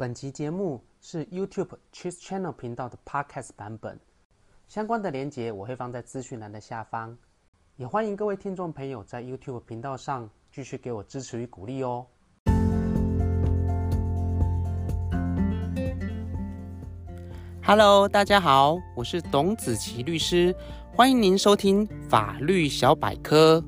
[0.00, 3.98] 本集节目是 YouTube Cheese Channel 频道的 Podcast 版本，
[4.68, 7.16] 相关的连结我会放在资讯栏的下方，
[7.74, 12.06] 也欢迎各位听众朋友在 YouTube 频道上继续给我支持与鼓励哦。
[17.64, 20.54] Hello，大家好，我是董子琪律师，
[20.94, 23.60] 欢迎您收听法律小百科。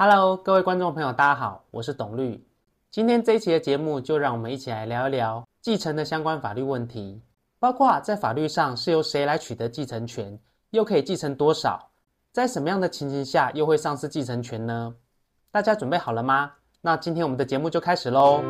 [0.00, 2.46] Hello，各位观众朋友，大家好，我是董律。
[2.88, 7.20] 今天这一期的节目，就让我们一起来聊一聊继承的相关法律问题，
[7.58, 10.38] 包括在法律上是由谁来取得继承权，
[10.70, 11.90] 又可以继承多少，
[12.30, 14.94] 在什么样的情形下又会丧失继承权呢？
[15.50, 16.52] 大家准备好了吗？
[16.80, 18.40] 那今天我们的节目就开始喽。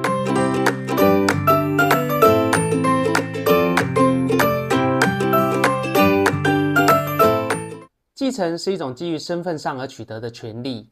[8.15, 10.91] 继承是一种基于身份上而取得的权利。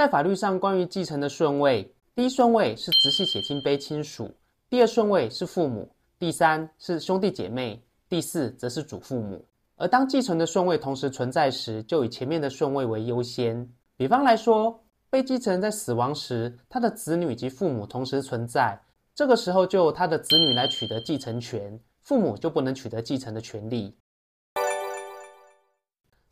[0.00, 4.34] 在法律上，关于继承的顺位，第一顺位是直系血亲卑亲属，
[4.70, 5.86] 第二顺位是父母，
[6.18, 9.44] 第三是兄弟姐妹，第四则是祖父母。
[9.76, 13.68] 而当继承的顺位同时存在时，就以前面的顺位为优先。
[13.98, 18.80] 比方来说，被继承人在死亡时，他的子女及父母同时存在，
[19.14, 23.94] 这个时候就由他的子女来取得继承权，父母就不能取得继承的权利。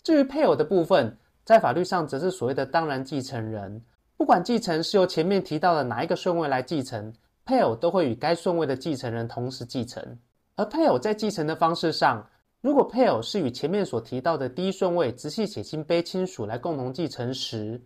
[0.03, 3.83] 至于配偶的部分，在法律上，则是所谓的当然继承人。
[4.19, 7.11] 不管继承是由前面提到的哪一个顺位来继承，
[7.43, 10.19] 配偶都会与该顺位的继承人同时继承。
[10.57, 12.23] 而配偶在继承的方式上，
[12.61, 17.81] 如果配偶是与前面所提到的第一顺位直系血亲卑亲属来共同继承时，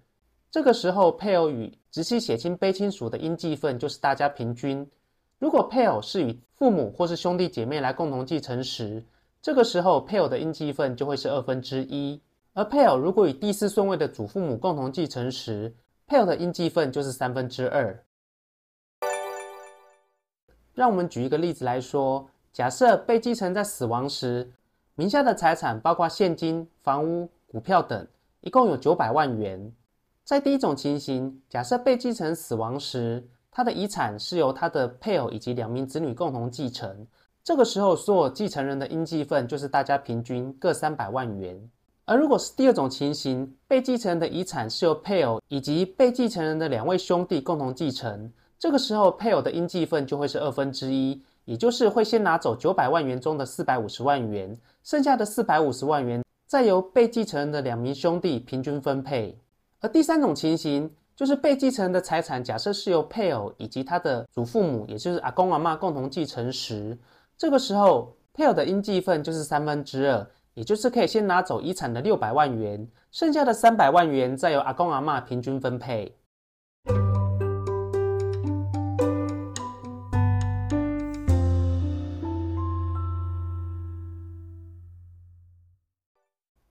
[0.51, 4.85] 这个时候配偶与直系血亲卑亲属的应继分就是大家平均。
[5.39, 9.05] 如果配偶是与父母或是兄弟姐妹来共同继承时，
[9.41, 12.21] 这个时候配偶的应继分就会是二分之一。
[12.55, 15.75] 而配偶如果与第四顺位的祖父母共同继承时，
[16.07, 18.05] 配偶的应继分就是三分之二。
[20.75, 24.53] 让我们举一个例子来说，假设被继承在死亡时，
[24.97, 28.07] 名下的财产包括现金、房屋、股票等，
[28.43, 29.73] 一共有九百万元。
[30.23, 37.07] 在第一种情形，假设被继承死亡时，他的遗产是由他的配偶以及两名子女共同继承，
[37.43, 41.71] 这个时候所有继承人的应继分就是大家平均各三百万元。
[42.13, 59.35] 而如果是第二种情形，被继承人的遗产是由配偶以及被继承人的两位兄弟共同继承，这个时候配偶的应继分就会是二分之一，也就是会先拿走九百万元中的四百五十万元，剩下的四百五十万元再由被继承人的两名兄弟平均分配。
[59.81, 66.95] 而第三种情形，就是被继承人的财产假设是由配偶以及他的祖父母，也就是阿公阿嬷共同继承时，
[67.39, 70.27] 这个时候配偶的应继分就是三分之二。
[70.55, 76.15] 也就是可以先拿走遗产的六百万元，剩下的三百万元再由阿公阿嬷平均分配。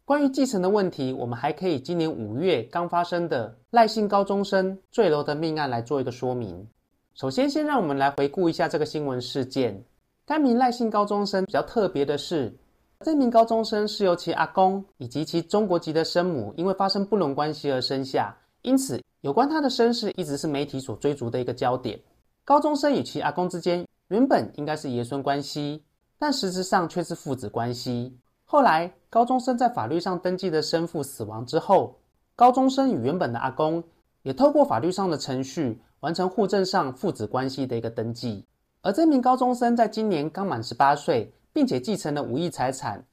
[0.06, 6.68] 关于继承的问题，我们还可以今年五月刚发生的赖姓高中生坠楼的命案来做一个说明。
[7.16, 9.84] 首先，先让我们来回顾一下这个新闻事件。
[10.24, 12.56] 该名赖姓高中生比较特别的是。
[13.04, 22.00] 这名高中生是由其阿公以及其中国籍的生母因为发生不伦关系而生下，因此有关他的身世一直是媒体所追逐的一个焦点。
[22.46, 25.84] 高中生与其阿公之间原本应该是爷孙关系，
[26.20, 28.16] 但实质上却是父子关系。
[28.46, 31.96] 后来高中生在法律上登记的生父死亡之后，
[32.36, 33.84] 高中生与原本的阿公
[34.22, 38.46] 也透过法律上的程序完成户政上父子关系的一个登记。
[38.84, 41.34] 而这名高中生在今年刚满十八岁。
[41.54, 43.04] 并且继承了五亿财产，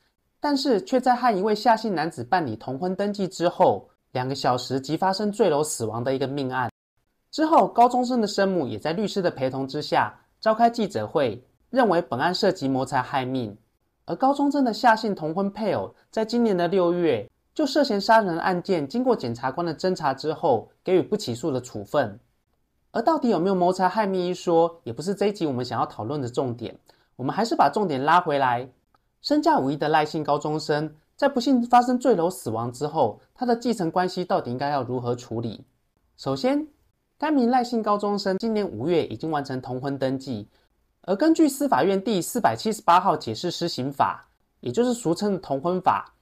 [0.41, 6.71] 但是却在和一位夏姓男子办理同婚登记之后，两个小时即发生坠楼死亡的一个命案。
[7.31, 13.57] 之后，高中生的生母也在律师的陪同之下召开记者会，认为本案涉及谋财害命。
[14.07, 22.19] 而高中生的夏姓同婚配偶，在今年的六月就涉嫌杀人案件，经过检察官的侦查之后，给予不起诉的处分。
[22.93, 26.75] 而到底有没有谋财害命一说，也不是这一集我们想要讨论的重点。
[27.19, 28.69] 我们还是把重点拉回来，
[29.23, 35.65] 身价五亿的赖姓高中生，在不幸发生坠楼死亡之后，他的继承关系到底应该要如何处理？
[36.17, 36.65] 首先，
[37.19, 40.49] 该名赖姓高中生今年五月已经完成同婚登记，
[41.03, 44.29] 而根据司法院第四百七十八号解释施行法，
[44.61, 46.15] 也就是俗称的同婚法，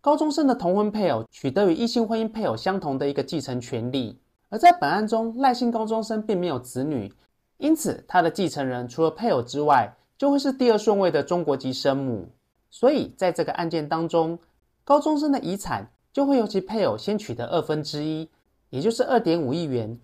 [0.00, 4.18] 高中生的同婚配偶取得与异性婚姻配偶相同的一个继承权利。
[4.48, 7.12] 而在本案中，赖姓高中生并没有子女，
[7.58, 12.28] 因此他的继承人除了配偶之外，就会是第二顺位的中国籍生母，
[12.68, 14.38] 所以在这个案件当中，
[14.84, 18.28] 高中生的遗产就会由其配偶先取得二分之一，
[18.68, 19.98] 也就是二点五亿元，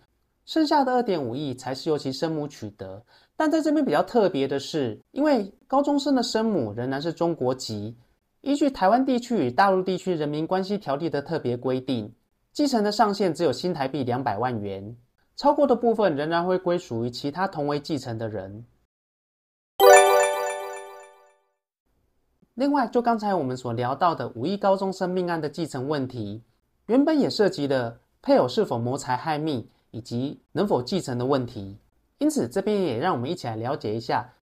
[0.46, 3.04] 剩下的二点五亿才是由其生母取得。
[3.36, 7.94] 但在这边比较特别的是，因为高中生的生母仍然是中国籍，
[8.40, 12.10] 依据台湾地区与大陆地区人民关系条例的特别规定，
[12.54, 14.96] 继承的上限只有新台币两百万元，
[15.36, 18.64] 超过的部分仍然会归属于其他同为继承的人。
[22.56, 26.42] 另外，就刚才我们所聊到的五亿高中生命案的继承问题，
[26.86, 31.76] 原本也涉及了配偶是否谋财害命以及能否继承的问题。
[32.16, 34.32] 因此，这边也让我们一起来了解一下，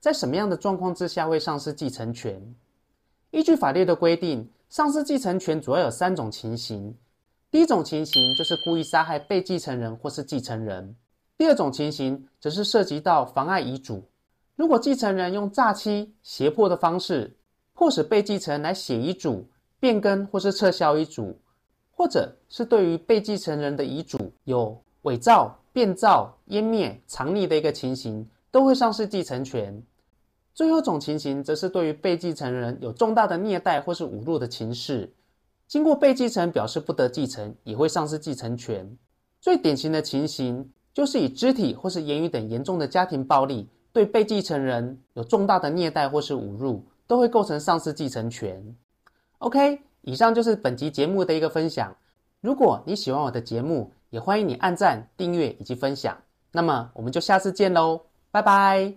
[0.00, 2.42] 在什么样的状况之下会丧失继承权。
[3.30, 6.92] 依据法律的规定，丧失继承权主要有三种情形。
[7.52, 10.92] 第一种情形就是故意杀害被继承人或是继承人；
[11.38, 14.02] 第二种情形则是涉及到妨碍遗嘱。
[14.56, 17.36] 如果继承人用诈欺、胁迫的方式，
[17.80, 19.48] 迫使被继承来写遗嘱、
[19.80, 21.34] 变更或是撤销遗嘱，
[21.90, 25.56] 或者是对于被继承人的遗嘱有伪造。
[25.72, 29.82] 变造、湮灭、藏匿的一个情形，都会丧失继承权。
[30.52, 35.10] 最后一种情形，则是对于被继承人有重大的虐待或是侮辱的情事，
[35.66, 38.98] 经过被继承表示不得继承，也会丧失继承权。
[39.40, 48.64] 最典型的情形，就是以肢体或是言语等严重的家庭暴力，对被继承人有重大的虐待或是侮辱，都会构成丧失继承权。
[49.38, 51.92] OK，以上就是本集节目的一个分享。
[52.40, 56.16] 如果你喜欢我的节目，也欢迎你按赞、订阅以及分享。
[56.52, 58.94] 那么，我们就下次见喽，拜拜。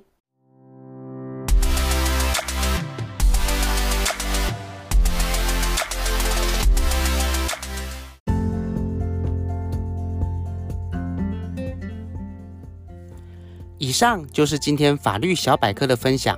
[13.80, 16.38] 以上就是今天法律小百科的分享。